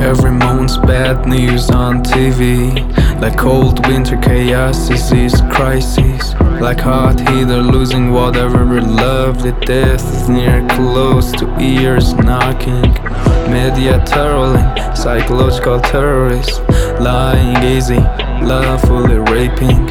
Every 0.00 0.32
month, 0.32 0.82
bad 0.82 1.26
news 1.26 1.70
on 1.70 2.02
TV 2.02 2.74
Like 3.20 3.38
cold 3.38 3.86
winter 3.86 4.16
chaos, 4.16 4.88
disease, 4.88 5.40
crises 5.50 6.34
Like 6.60 6.80
hot 6.80 7.20
heat 7.20 7.44
or 7.44 7.62
losing 7.62 8.12
whatever 8.12 8.64
we 8.66 8.80
love 8.80 9.42
The 9.42 9.52
death 9.64 10.04
is 10.14 10.28
near, 10.28 10.66
close 10.70 11.32
to 11.32 11.46
ears 11.60 12.14
knocking. 12.14 12.92
Media 13.50 13.98
turling, 14.06 14.96
psychological 14.96 15.80
terrorists. 15.80 16.58
Lying 17.00 17.62
easy, 17.64 18.00
lovefully 18.42 19.18
raping. 19.18 19.81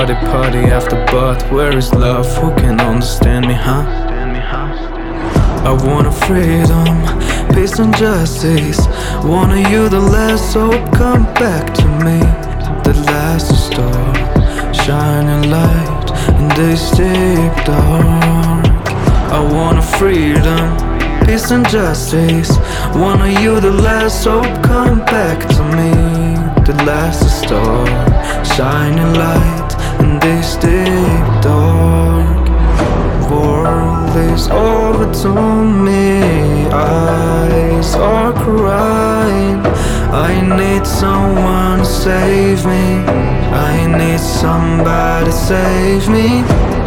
Party, 0.00 0.14
party 0.14 0.58
after 0.60 0.96
but. 1.12 1.42
Where 1.52 1.76
is 1.76 1.92
love? 1.92 2.26
Who 2.38 2.54
can 2.54 2.80
understand 2.80 3.46
me, 3.46 3.52
huh? 3.52 3.84
I 5.62 5.72
want 5.84 6.06
a 6.06 6.10
freedom, 6.10 6.96
peace 7.54 7.78
and 7.78 7.94
justice. 7.94 8.78
Want 9.22 9.52
you 9.70 9.90
the 9.90 10.00
last 10.00 10.54
hope 10.54 10.90
come 10.94 11.24
back 11.34 11.74
to 11.74 11.86
me. 12.02 12.18
The 12.82 12.98
last 13.08 13.52
star, 13.66 14.72
shining 14.72 15.50
light 15.50 16.10
in 16.40 16.48
this 16.56 16.92
deep 16.92 17.52
dark. 17.66 18.88
I 19.30 19.40
want 19.52 19.80
a 19.80 19.82
freedom, 19.82 21.26
peace 21.26 21.50
and 21.50 21.68
justice. 21.68 22.56
Want 22.94 23.20
you 23.42 23.60
the 23.60 23.70
last 23.70 24.24
hope 24.24 24.64
come 24.64 25.00
back 25.00 25.46
to 25.56 25.62
me. 25.76 25.92
The 26.64 26.84
last 26.86 27.42
star, 27.42 27.86
shining 28.46 29.12
light 29.12 29.59
this 30.30 30.54
deep 30.56 31.26
dark 31.42 32.46
world 33.28 34.14
is 34.32 34.48
over 34.48 35.06
to 35.22 35.32
me. 35.86 36.22
Eyes 36.70 37.96
are 37.96 38.32
crying. 38.32 39.58
I 40.28 40.32
need 40.60 40.86
someone 40.86 41.80
to 41.80 41.84
save 41.84 42.64
me. 42.64 42.86
I 43.72 43.74
need 43.98 44.20
somebody 44.20 45.26
to 45.26 45.32
save 45.32 46.08
me. 46.16 46.28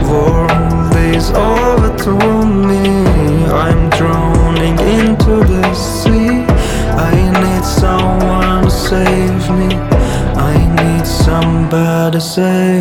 World 0.10 0.96
is 1.14 1.28
over 1.32 1.90
to 2.06 2.14
me. 2.70 2.84
I'm 3.66 3.90
drowning 3.98 4.78
into 5.00 5.34
the 5.54 5.66
sea. 5.74 6.46
I 7.12 7.16
need 7.44 7.66
someone 7.66 8.64
to 8.64 8.72
save 8.72 9.44
me. 9.60 9.70
I 10.52 10.56
need 10.82 11.06
somebody 11.06 12.18
to 12.18 12.22
save. 12.22 12.73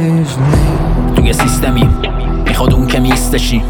توی 1.33 1.49
سیستمی. 1.49 1.89
می‌خواد 2.47 2.75
اون 2.75 2.87
که 2.87 3.01
میستشیم 3.01 3.63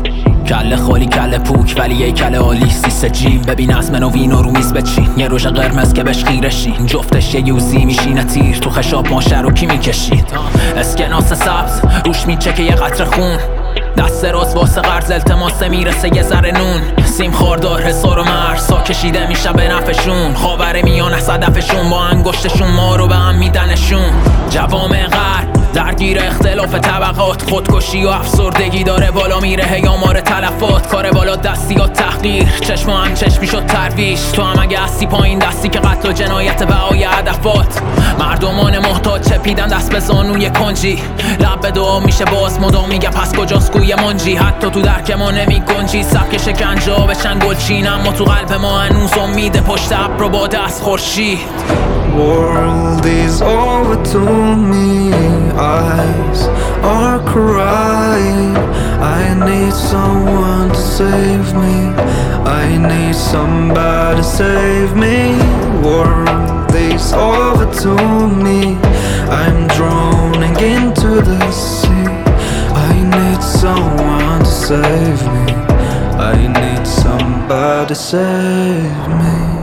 کله 0.49 0.77
خالی 0.77 1.07
کله 1.07 1.39
پوک 1.39 1.75
ولی 1.79 1.95
یه 1.95 2.13
کله 2.13 2.39
آلی 2.39 2.71
سیست 2.71 3.07
جیم 3.07 3.43
ببین 3.43 3.75
از 3.75 3.91
من 3.91 4.03
و 4.03 4.11
وینو 4.11 4.43
رو 4.43 4.51
میز 4.51 4.73
بچین 4.73 5.09
یه 5.17 5.29
روش 5.29 5.47
قرمز 5.47 5.93
که 5.93 6.03
بهش 6.03 6.25
خیرشین 6.25 6.87
جفتش 6.87 7.35
یه 7.35 7.49
یوزی 7.49 7.85
میشینه 7.85 8.25
تیر. 8.25 8.57
تو 8.57 8.71
خشاب 8.71 9.09
ماشه 9.09 9.41
رو 9.41 9.51
کی 9.51 9.67
می‌کشید 9.67 10.27
اسکناس 10.77 11.33
سبز. 11.33 11.81
روش 12.05 12.27
میچکه 12.27 12.63
یه 12.63 12.75
قطر 12.75 13.05
خون. 13.05 13.39
دست 13.97 14.25
راست 14.25 14.57
واسه 14.57 14.81
قرض 14.81 15.11
التماسه 15.11 15.69
می‌رسه 15.69 16.17
یه 16.17 16.23
ذره 16.23 16.53
نون. 16.53 17.05
سیم 17.05 17.33
خاردار 17.33 17.83
حسار 17.83 18.19
و 18.19 18.25
مرسا 18.25 18.81
کشیده 18.81 19.29
میشه 19.29 19.53
به 19.53 19.69
نفشون. 19.69 20.35
خاور 20.35 20.83
میان 20.83 21.15
از 21.15 21.31
هدفشون 21.31 21.91
با 21.91 22.05
انگشتشون 22.05 22.71
ما 22.71 22.97
رو 22.97 23.07
به 23.07 23.15
هم 23.15 23.35
میدنشون. 23.35 24.11
جوامع 24.51 25.07
غرب 25.07 25.42
درگیر 25.73 26.19
اختلاف 26.19 26.75
طبقات 26.75 27.51
خودکشی 27.51 28.05
و 28.05 28.09
افسردگی 28.09 28.85
داره 28.85 29.11
بالا 29.11 29.41
میره 29.41 29.65
هی 29.65 29.87
آمار 29.87 30.21
تلفات. 30.21 30.87
کار 30.87 31.11
بالا 31.11 31.37
دستی 31.37 31.75
یا 31.75 31.87
تحقیر 31.87 32.49
چشم 32.61 32.91
و 32.91 32.93
هم 32.93 33.15
چشمی 33.15 33.47
شد 33.47 33.67
ترویش 33.67 34.21
تو 34.21 34.43
هم 34.43 34.59
اگه 34.63 34.79
هستی 34.79 35.07
پایین 35.07 35.39
دستی 35.39 35.69
که 35.69 35.79
قتل 35.79 36.09
و 36.09 36.13
جنایت 36.13 36.63
بهای 36.63 37.05
هدفات. 37.05 37.83
مردمان 38.19 38.79
محتاج 38.79 39.29
چپیدن 39.29 39.67
دست 39.67 39.93
به 39.93 40.01
زانوی 40.01 40.51
کنجی. 40.51 41.03
لب 41.41 41.61
به 41.61 41.71
دعا 41.71 42.01
میشه 42.01 42.25
باز. 42.25 42.61
مدام 42.61 42.89
میگه 42.89 43.09
پس 43.09 43.35
کجاست 43.35 43.73
گوی 43.73 43.95
منجی؟ 43.95 44.37
حتی 44.37 44.71
تو 44.71 44.81
درک 44.81 45.11
ما 45.11 45.31
نمی 45.31 45.61
گنجی. 45.61 46.03
سبک 46.03 46.39
شکنجا 46.39 46.97
بشن 46.97 47.39
گلچین 47.39 47.89
اما 47.89 48.13
تو 48.13 48.25
قلب 48.25 48.53
ما 48.53 48.79
هنوز 48.79 49.13
امید 49.13 49.61
پشت 49.61 49.93
ابر 49.93 50.23
و 50.23 50.29
با 50.29 50.47
دست 50.47 50.83
خورشید. 50.83 51.39
World 52.13 53.07
is 53.07 53.41
over. 53.41 54.72
need 59.73 59.81
someone 59.81 60.69
to 60.69 60.77
save 60.77 61.55
me. 61.55 61.95
I 62.45 62.77
need 62.77 63.15
somebody 63.15 64.19
to 64.21 64.25
save 64.25 64.95
me. 64.95 65.35
Warm 65.83 66.27
these 66.69 67.13
over 67.15 67.67
to 67.83 68.29
me. 68.29 68.77
I'm 69.31 69.69
drowning 69.69 70.57
into 70.61 71.23
the 71.23 71.51
sea. 71.51 72.09
I 72.89 72.93
need 73.17 73.43
someone 73.43 74.41
to 74.41 74.53
save 74.69 75.23
me. 75.35 75.53
I 76.21 76.37
need 76.61 76.87
somebody 76.87 77.89
to 77.89 77.95
save 77.95 79.09
me. 79.09 79.62